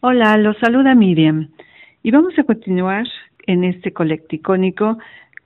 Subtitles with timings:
[0.00, 1.48] Hola, los saluda Miriam
[2.04, 3.04] y vamos a continuar
[3.48, 4.96] en este colecticónico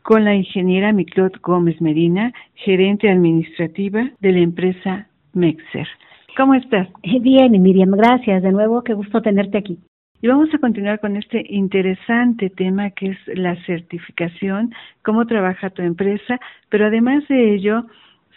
[0.03, 5.89] con la ingeniera Miclot Gómez Medina, gerente administrativa de la empresa Mexer.
[6.37, 6.87] ¿Cómo estás?
[7.03, 8.43] Bien, Miriam, gracias.
[8.43, 9.79] De nuevo, qué gusto tenerte aquí.
[10.21, 15.81] Y vamos a continuar con este interesante tema que es la certificación, cómo trabaja tu
[15.81, 17.87] empresa, pero además de ello,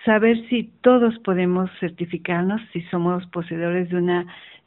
[0.05, 4.25] saber si todos podemos certificarnos, si somos poseedores de una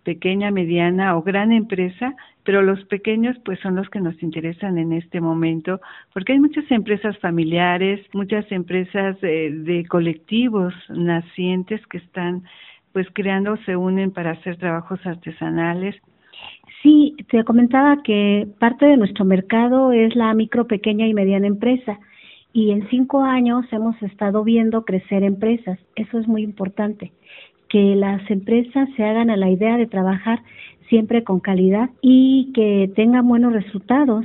[0.09, 4.95] pequeña, mediana o gran empresa, pero los pequeños pues son los que nos interesan en
[4.95, 5.83] este momento,
[6.15, 12.45] porque hay muchas empresas familiares, muchas empresas de, colectivos nacientes que están
[12.95, 15.95] pues creando, se unen para hacer trabajos artesanales.
[16.83, 21.99] Sí, te comentaba que parte de nuestro mercado es la micro, pequeña y mediana empresa
[22.55, 25.79] y en cinco años hemos estado viendo crecer empresas.
[25.97, 27.13] Eso es muy importante
[27.69, 30.43] que las empresas se hagan a la idea de trabajar
[30.89, 34.25] siempre con calidad y que tengan buenos resultados.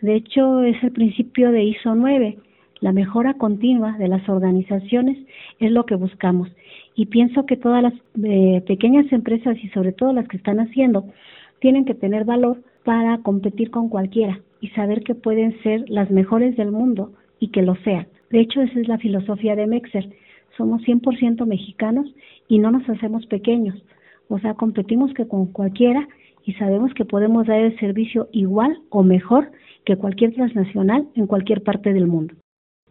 [0.00, 2.38] De hecho, es el principio de ISO 9.
[2.80, 5.18] La mejora continua de las organizaciones
[5.58, 6.48] es lo que buscamos.
[6.94, 11.04] Y pienso que todas las eh, pequeñas empresas y sobre todo las que están haciendo
[11.60, 16.56] tienen que tener valor para competir con cualquiera y saber que pueden ser las mejores
[16.56, 18.06] del mundo y que lo sean.
[18.30, 20.08] De hecho, esa es la filosofía de Mexer
[20.56, 22.06] somos 100% mexicanos
[22.48, 23.82] y no nos hacemos pequeños.
[24.28, 26.06] O sea, competimos que con cualquiera
[26.44, 29.50] y sabemos que podemos dar el servicio igual o mejor
[29.84, 32.34] que cualquier transnacional en cualquier parte del mundo.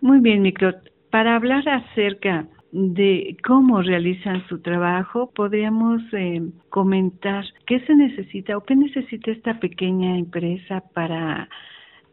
[0.01, 0.73] Muy bien, Micro.
[1.11, 8.61] Para hablar acerca de cómo realizan su trabajo, podríamos eh, comentar qué se necesita o
[8.61, 11.49] qué necesita esta pequeña empresa para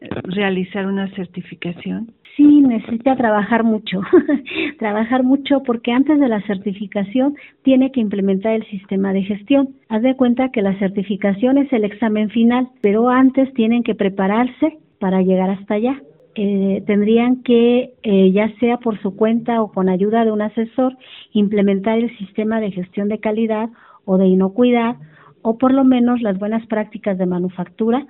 [0.01, 4.01] eh, realizar una certificación sí necesita trabajar mucho,
[4.79, 9.69] trabajar mucho porque antes de la certificación tiene que implementar el sistema de gestión.
[9.89, 14.77] Haz de cuenta que la certificación es el examen final, pero antes tienen que prepararse
[14.99, 16.01] para llegar hasta allá.
[16.35, 20.97] Eh, tendrían que, eh, ya sea por su cuenta o con ayuda de un asesor,
[21.33, 23.69] implementar el sistema de gestión de calidad
[24.05, 24.95] o de inocuidad
[25.41, 28.05] o por lo menos las buenas prácticas de manufactura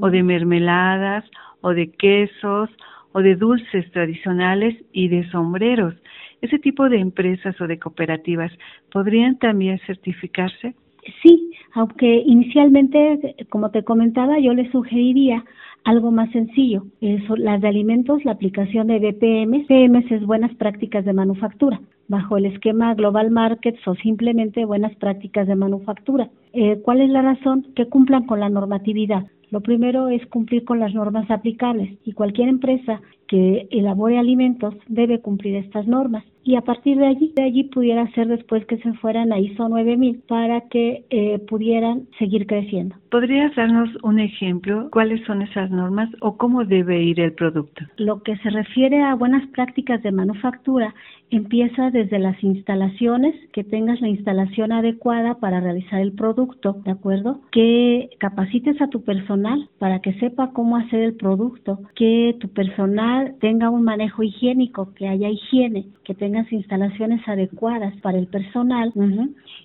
[0.00, 1.24] o de mermeladas
[1.62, 2.68] o de quesos
[3.16, 5.94] o de dulces tradicionales y de sombreros.
[6.42, 8.52] ¿Ese tipo de empresas o de cooperativas
[8.92, 10.74] podrían también certificarse?
[11.22, 15.46] Sí, aunque inicialmente, como te comentaba, yo les sugeriría
[15.84, 16.82] algo más sencillo.
[17.00, 19.64] las de alimentos, la aplicación de BPM.
[19.64, 25.46] BPM es buenas prácticas de manufactura, bajo el esquema Global Markets o simplemente buenas prácticas
[25.46, 26.30] de manufactura.
[26.52, 27.66] Eh, ¿Cuál es la razón?
[27.74, 29.26] Que cumplan con la normatividad.
[29.50, 35.20] Lo primero es cumplir con las normas aplicables y cualquier empresa que elabore alimentos debe
[35.20, 38.92] cumplir estas normas y a partir de allí, de allí pudiera ser después que se
[38.94, 42.94] fueran a ISO 9000 para que eh, pudieran seguir creciendo.
[43.10, 44.88] ¿Podrías darnos un ejemplo?
[44.92, 47.84] ¿Cuáles son esas normas o cómo debe ir el producto?
[47.96, 50.94] Lo que se refiere a buenas prácticas de manufactura
[51.30, 57.40] empieza desde las instalaciones, que tengas la instalación adecuada para realizar el producto, ¿de acuerdo?
[57.50, 63.36] Que capacites a tu personal para que sepa cómo hacer el producto, que tu personal
[63.40, 68.92] tenga un manejo higiénico, que haya higiene, que tengas instalaciones adecuadas para el personal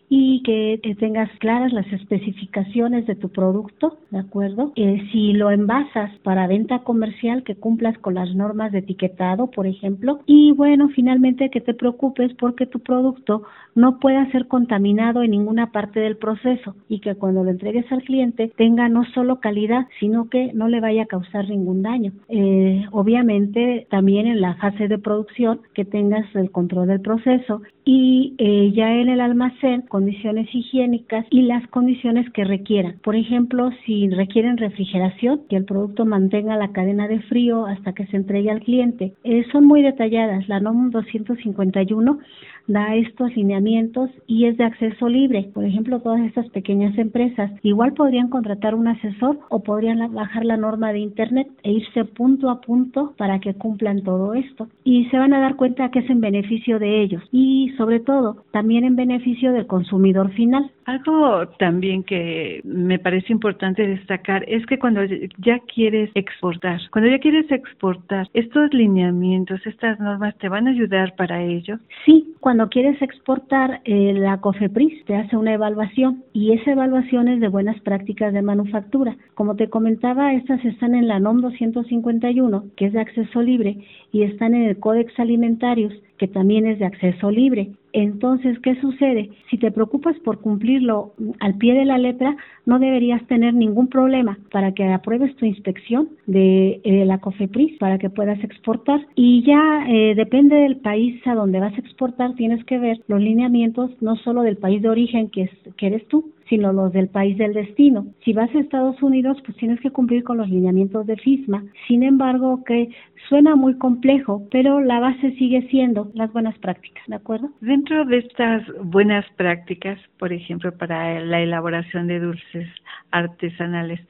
[0.09, 4.71] y que tengas claras las especificaciones de tu producto, ¿de acuerdo?
[4.75, 9.67] Eh, si lo envasas para venta comercial, que cumplas con las normas de etiquetado, por
[9.67, 10.19] ejemplo.
[10.25, 13.43] Y bueno, finalmente que te preocupes porque tu producto
[13.75, 18.03] no pueda ser contaminado en ninguna parte del proceso y que cuando lo entregues al
[18.03, 22.11] cliente tenga no solo calidad, sino que no le vaya a causar ningún daño.
[22.29, 28.35] Eh, obviamente también en la fase de producción que tengas el control del proceso y
[28.37, 32.97] eh, ya en el almacén condiciones higiénicas y las condiciones que requieran.
[33.03, 38.05] Por ejemplo, si requieren refrigeración, que el producto mantenga la cadena de frío hasta que
[38.07, 39.13] se entregue al cliente.
[39.23, 40.47] Eh, son muy detalladas.
[40.47, 42.19] La NOM 251 ¿no?
[42.67, 45.49] Da estos lineamientos y es de acceso libre.
[45.53, 50.57] Por ejemplo, todas estas pequeñas empresas igual podrían contratar un asesor o podrían bajar la
[50.57, 54.67] norma de Internet e irse punto a punto para que cumplan todo esto.
[54.83, 58.43] Y se van a dar cuenta que es en beneficio de ellos y sobre todo
[58.51, 60.71] también en beneficio del consumidor final.
[60.85, 65.01] Algo también que me parece importante destacar es que cuando
[65.37, 71.15] ya quieres exportar, cuando ya quieres exportar, estos lineamientos, estas normas te van a ayudar
[71.15, 71.77] para ello.
[72.05, 77.39] Sí, cuando quieres exportar, eh, la COFEPRIS te hace una evaluación y esa evaluación es
[77.39, 79.17] de buenas prácticas de manufactura.
[79.35, 83.77] Como te comentaba, estas están en la NOM 251, que es de acceso libre,
[84.11, 87.71] y están en el Códex Alimentarios, que también es de acceso libre.
[87.93, 89.29] Entonces, ¿qué sucede?
[89.49, 92.35] Si te preocupas por cumplirlo al pie de la letra,
[92.65, 97.97] no deberías tener ningún problema para que apruebes tu inspección de eh, la COFEPRIS para
[97.97, 99.05] que puedas exportar.
[99.15, 103.21] Y ya eh, depende del país a donde vas a exportar, tienes que ver los
[103.21, 107.07] lineamientos no solo del país de origen que, es, que eres tú, sino los del
[107.07, 108.07] país del destino.
[108.25, 111.63] Si vas a Estados Unidos, pues tienes que cumplir con los lineamientos de FISMA.
[111.87, 112.89] Sin embargo, que
[113.29, 117.51] suena muy complejo, pero la base sigue siendo las buenas prácticas, ¿de acuerdo?
[117.61, 122.67] Dentro de estas buenas prácticas, por ejemplo, para la elaboración de dulces
[123.11, 124.01] artesanales,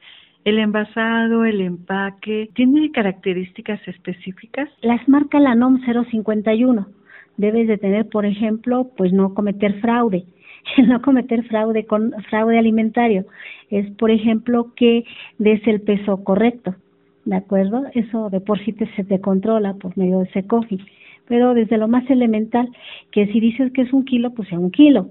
[0.44, 4.68] ¿El envasado, el empaque, tiene características específicas?
[4.80, 6.88] Las marca la NOM 051.
[7.36, 10.24] Debes de tener, por ejemplo, pues no cometer fraude
[10.86, 13.26] no cometer fraude con fraude alimentario.
[13.70, 15.04] Es por ejemplo que
[15.38, 16.74] des el peso correcto
[17.24, 20.80] de acuerdo eso de por sí te, se te controla por medio de ese coffee
[21.28, 22.68] pero desde lo más elemental
[23.10, 25.10] que si dices que es un kilo pues sea un kilo.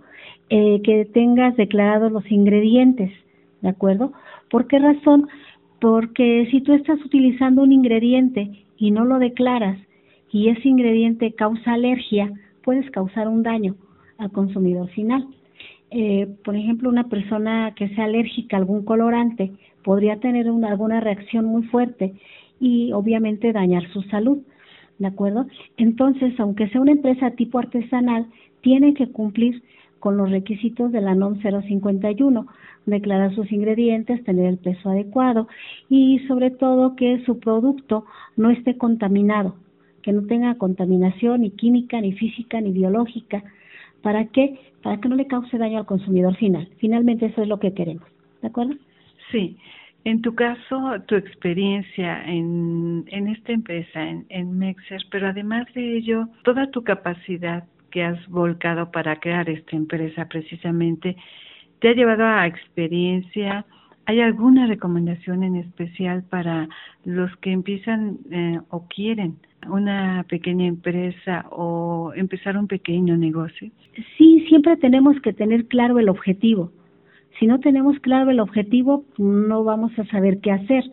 [0.49, 3.09] Eh, que tengas declarados los ingredientes
[3.61, 4.11] de acuerdo
[4.49, 5.29] por qué razón
[5.79, 9.79] porque si tú estás utilizando un ingrediente y no lo declaras
[10.29, 12.33] y ese ingrediente causa alergia
[12.63, 13.75] puedes causar un daño
[14.17, 15.25] al consumidor final
[15.91, 19.51] eh, por ejemplo, una persona que sea alérgica a algún colorante
[19.83, 22.13] podría tener una, alguna reacción muy fuerte
[22.61, 24.39] y obviamente dañar su salud,
[24.99, 25.47] ¿de acuerdo?
[25.77, 28.27] Entonces, aunque sea una empresa tipo artesanal,
[28.61, 29.63] tiene que cumplir
[29.99, 32.47] con los requisitos de la NOM 051,
[32.85, 35.47] declarar sus ingredientes, tener el peso adecuado
[35.89, 38.05] y sobre todo que su producto
[38.37, 39.55] no esté contaminado,
[40.01, 43.43] que no tenga contaminación ni química, ni física, ni biológica,
[44.01, 44.59] ¿Para qué?
[44.83, 46.67] Para que no le cause daño al consumidor final.
[46.79, 48.07] Finalmente eso es lo que queremos.
[48.41, 48.75] ¿De acuerdo?
[49.31, 49.57] Sí.
[50.03, 55.97] En tu caso, tu experiencia en, en esta empresa, en, en Mexer, pero además de
[55.97, 61.15] ello, toda tu capacidad que has volcado para crear esta empresa precisamente,
[61.79, 63.65] te ha llevado a experiencia.
[64.05, 66.67] ¿Hay alguna recomendación en especial para
[67.05, 69.37] los que empiezan eh, o quieren
[69.69, 73.69] una pequeña empresa o empezar un pequeño negocio?
[74.17, 76.71] Sí, siempre tenemos que tener claro el objetivo.
[77.39, 80.83] Si no tenemos claro el objetivo, no vamos a saber qué hacer.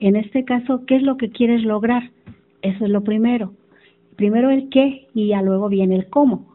[0.00, 2.10] En este caso, ¿qué es lo que quieres lograr?
[2.62, 3.52] Eso es lo primero.
[4.16, 6.54] Primero el qué y ya luego viene el cómo.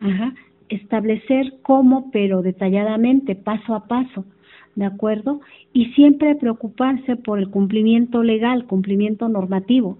[0.00, 0.34] Ajá.
[0.68, 4.24] Establecer cómo, pero detalladamente, paso a paso.
[4.76, 5.40] ¿De acuerdo?
[5.72, 9.98] Y siempre preocuparse por el cumplimiento legal, cumplimiento normativo.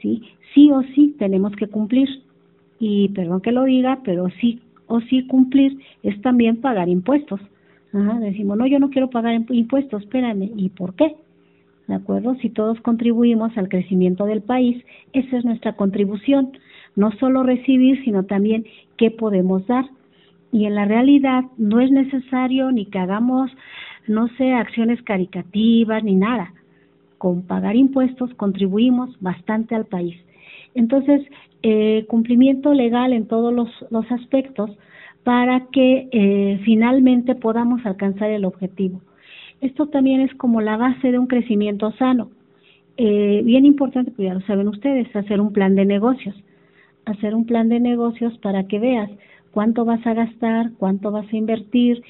[0.00, 0.22] ¿sí?
[0.54, 2.08] Sí o sí tenemos que cumplir.
[2.78, 7.40] Y perdón que lo diga, pero sí o sí cumplir es también pagar impuestos.
[7.92, 11.16] Ajá, decimos, no, yo no quiero pagar impuestos, espérame, ¿y por qué?
[11.88, 12.36] ¿De acuerdo?
[12.36, 16.52] Si todos contribuimos al crecimiento del país, esa es nuestra contribución.
[16.94, 18.64] No solo recibir, sino también
[18.96, 19.86] qué podemos dar.
[20.52, 23.50] Y en la realidad no es necesario ni que hagamos,
[24.06, 26.52] no sé, acciones caricativas ni nada.
[27.18, 30.16] Con pagar impuestos contribuimos bastante al país.
[30.74, 31.22] Entonces,
[31.62, 34.70] eh, cumplimiento legal en todos los, aspectos
[35.24, 39.00] para que eh, finalmente podamos alcanzar el objetivo.
[39.60, 42.30] Esto también es como la base de un crecimiento sano.
[42.96, 46.34] Eh, bien importante, pues ya lo saben ustedes, hacer un plan de negocios.
[47.04, 49.10] Hacer un plan de negocios para que veas
[49.50, 52.02] cuánto vas a gastar, cuánto vas a invertir,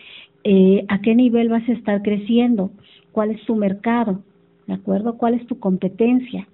[0.45, 2.71] eh, a qué nivel vas a estar creciendo,
[3.13, 4.23] cuál es tu mercado,
[4.67, 5.17] ¿de acuerdo?
[5.17, 6.47] ¿Cuál es tu competencia?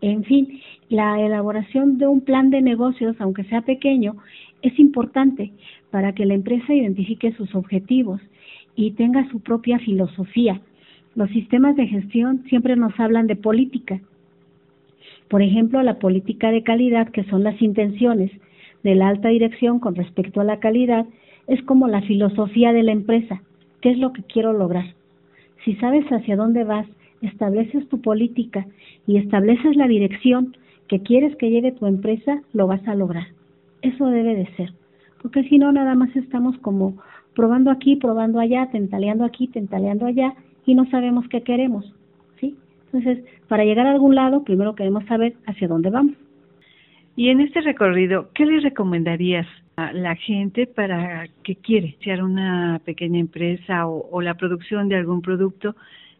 [0.00, 4.16] En fin, la elaboración de un plan de negocios, aunque sea pequeño,
[4.60, 5.52] es importante
[5.90, 8.20] para que la empresa identifique sus objetivos
[8.74, 10.60] y tenga su propia filosofía.
[11.14, 14.00] Los sistemas de gestión siempre nos hablan de política.
[15.28, 18.30] Por ejemplo, la política de calidad, que son las intenciones
[18.82, 21.06] de la alta dirección con respecto a la calidad,
[21.46, 23.42] es como la filosofía de la empresa.
[23.80, 24.94] ¿Qué es lo que quiero lograr?
[25.64, 26.86] Si sabes hacia dónde vas,
[27.20, 28.66] estableces tu política
[29.06, 30.56] y estableces la dirección
[30.88, 33.28] que quieres que lleve tu empresa, lo vas a lograr.
[33.80, 34.72] Eso debe de ser.
[35.22, 36.96] Porque si no, nada más estamos como
[37.34, 40.34] probando aquí, probando allá, tentaleando aquí, tentaleando allá
[40.66, 41.94] y no sabemos qué queremos,
[42.40, 42.56] ¿sí?
[42.86, 46.14] Entonces, para llegar a algún lado, primero queremos saber hacia dónde vamos.
[47.14, 52.80] Y en este recorrido, ¿qué le recomendarías a la gente para que quiere iniciar una
[52.84, 55.76] pequeña empresa o, la producción de algún producto?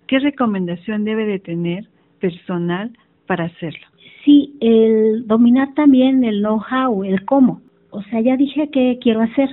[0.06, 1.88] ¿Qué recomendación debe de tener
[2.20, 2.90] personal
[3.26, 3.86] para hacerlo?
[4.24, 7.62] Sí, el dominar también el know-how, el cómo.
[7.90, 9.48] O sea, ya dije qué quiero hacer,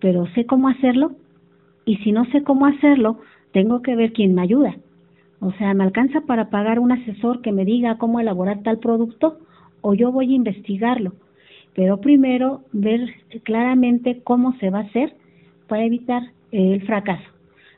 [0.00, 1.12] pero sé cómo hacerlo
[1.84, 3.20] y si no sé cómo hacerlo,
[3.52, 4.74] tengo que ver quién me ayuda.
[5.40, 9.38] O sea, ¿me alcanza para pagar un asesor que me diga cómo elaborar tal producto
[9.82, 11.12] o yo voy a investigarlo?
[11.74, 13.00] Pero primero ver
[13.44, 15.14] claramente cómo se va a hacer
[15.68, 17.28] para evitar el fracaso.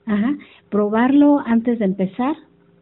[0.06, 0.34] Ajá.
[0.70, 2.36] Probarlo antes de empezar,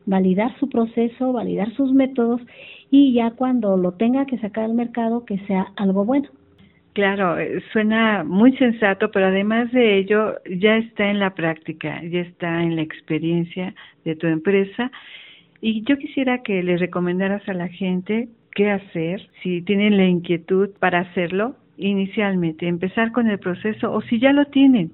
[0.06, 2.40] validar su proceso, validar sus métodos
[2.90, 6.28] y ya cuando lo tenga que sacar al mercado que sea algo bueno.
[6.94, 12.20] Claro, eh, suena muy sensato, pero además de ello ya está en la práctica, ya
[12.20, 13.74] está en la experiencia
[14.04, 14.90] de tu empresa.
[15.62, 20.70] Y yo quisiera que le recomendaras a la gente qué hacer, si tienen la inquietud
[20.78, 24.92] para hacerlo inicialmente, empezar con el proceso o si ya lo tienen,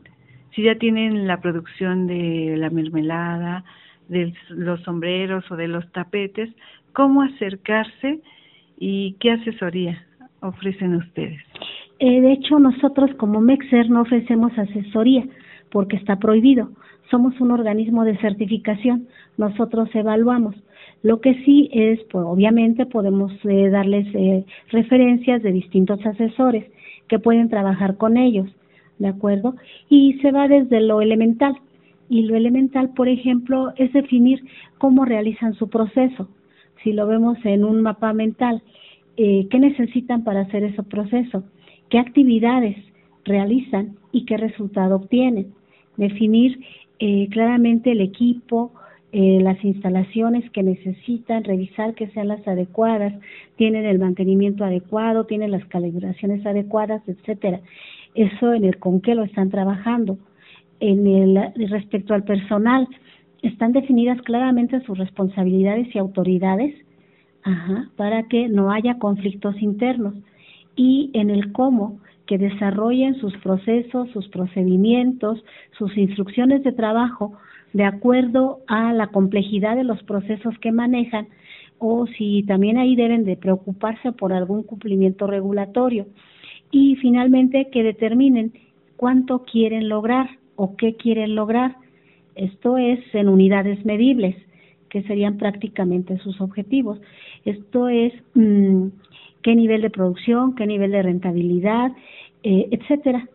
[0.55, 3.65] si ya tienen la producción de la mermelada,
[4.09, 6.51] de los sombreros o de los tapetes,
[6.93, 8.21] cómo acercarse
[8.79, 10.03] y qué asesoría
[10.41, 11.41] ofrecen ustedes.
[11.99, 15.25] Eh, de hecho, nosotros como Mexer no ofrecemos asesoría
[15.71, 16.71] porque está prohibido.
[17.11, 19.09] Somos un organismo de certificación.
[19.37, 20.55] Nosotros evaluamos.
[21.03, 26.65] Lo que sí es, pues, obviamente, podemos eh, darles eh, referencias de distintos asesores
[27.09, 28.51] que pueden trabajar con ellos,
[28.99, 29.55] ¿de acuerdo?
[29.89, 31.57] Y se va desde lo elemental.
[32.11, 34.43] Y lo elemental, por ejemplo, es definir
[34.79, 36.29] cómo realizan su proceso.
[36.83, 38.63] Si lo vemos en un mapa mental,
[39.17, 41.45] ¿qué necesitan para hacer ese proceso?
[41.89, 42.77] qué actividades
[43.25, 45.55] realizan y qué resultado obtienen.
[45.97, 46.61] Definir
[46.99, 48.73] eh, claramente el equipo,
[49.11, 53.15] eh, las instalaciones que necesitan, revisar que sean las adecuadas,
[53.57, 57.61] tienen el mantenimiento adecuado, tienen las calibraciones adecuadas, etcétera.
[58.15, 60.19] Eso en el con qué lo están trabajando.
[60.81, 62.87] En el respecto al personal,
[63.43, 66.75] están definidas claramente sus responsabilidades y autoridades
[67.43, 70.15] ajá, para que no haya conflictos internos
[70.77, 75.43] y en el cómo que desarrollen sus procesos, sus procedimientos,
[75.79, 77.33] sus instrucciones de trabajo
[77.73, 81.29] de acuerdo a la complejidad de los procesos que manejan
[81.79, 86.07] o si también ahí deben de preocuparse por algún cumplimiento regulatorio.
[86.71, 88.53] Y finalmente que determinen
[88.97, 91.77] cuánto quieren lograr o qué quieren lograr.
[92.35, 94.37] Esto es en unidades medibles,
[94.91, 97.01] que serían prácticamente sus objetivos.
[97.45, 98.89] Esto es mm,
[99.43, 101.93] qué nivel de producción, qué nivel de rentabilidad,
[102.43, 103.29] eh, etcétera.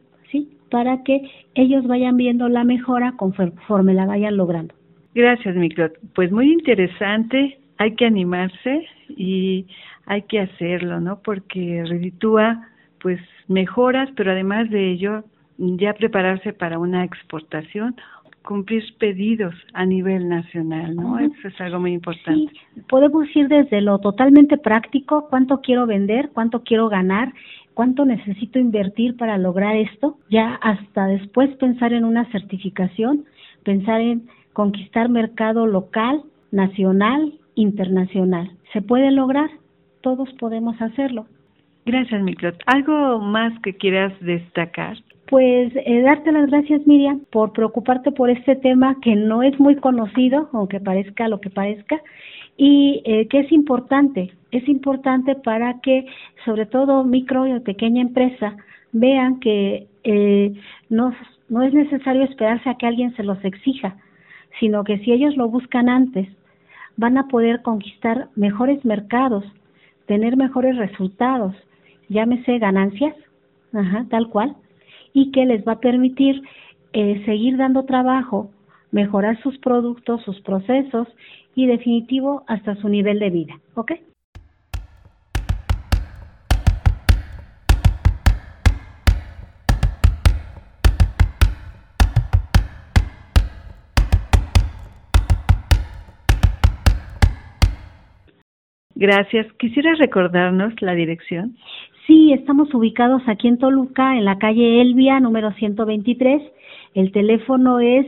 [0.74, 1.22] Para que
[1.54, 4.74] ellos vayan viendo la mejora conforme la vayan logrando.
[5.14, 5.94] Gracias, Microt.
[6.16, 9.68] Pues muy interesante, hay que animarse y
[10.08, 11.20] hay que hacerlo, ¿no?
[11.20, 12.68] Porque reditúa
[13.04, 15.24] pues mejoras, pero además de ello
[15.60, 17.96] ya prepararse para una exportación
[18.44, 21.18] cumplir pedidos a nivel nacional, ¿no?
[21.20, 22.52] Eso es algo muy importante.
[22.52, 27.32] Sí, podemos ir desde lo totalmente práctico, cuánto quiero vender, cuánto quiero ganar,
[27.74, 33.26] cuánto necesito invertir para lograr esto, ya hasta después pensar en una certificación,
[33.64, 38.52] pensar en conquistar mercado local, nacional internacional.
[38.72, 39.50] ¿Se puede lograr?
[40.02, 41.26] Todos podemos hacerlo.
[41.86, 42.56] Gracias, Microt.
[42.66, 44.98] ¿Algo más que quieras destacar?
[45.28, 49.76] Pues eh, darte las gracias, Miriam, por preocuparte por este tema que no es muy
[49.76, 52.02] conocido, aunque parezca lo que parezca,
[52.58, 54.32] y eh, que es importante.
[54.54, 56.06] Es importante para que,
[56.46, 58.56] sobre todo, micro y pequeña empresa
[58.92, 60.54] vean que eh,
[60.90, 61.12] no,
[61.50, 63.98] no es necesario esperarse a que alguien se los exija,
[64.60, 66.30] sino que si ellos lo buscan antes,
[66.98, 69.44] van a poder conquistar mejores mercados,
[70.06, 71.56] tener mejores resultados,
[72.08, 73.16] llámese ganancias,
[73.74, 74.56] ajá, tal cual,
[75.14, 76.44] y que les va a permitir
[76.94, 78.52] eh, seguir dando trabajo,
[78.92, 81.08] mejorar sus productos, sus procesos
[81.56, 83.94] y definitivo hasta su nivel de vida, ¿ok?
[99.04, 99.46] Gracias.
[99.60, 101.58] ¿Quisiera recordarnos la dirección?
[102.08, 106.42] Sí, estamos ubicados aquí en Toluca, en la calle Elvia, número 123.
[106.94, 108.06] El teléfono es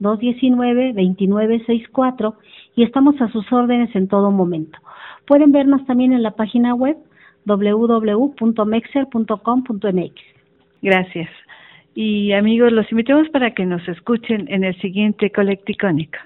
[0.00, 2.34] 722-219-2964
[2.76, 4.78] y estamos a sus órdenes en todo momento.
[5.26, 6.96] Pueden vernos también en la página web
[7.44, 10.14] www.mexer.com.mx.
[10.80, 11.30] Gracias.
[11.96, 16.18] Y amigos, los invitamos para que nos escuchen en el siguiente Colecticónico.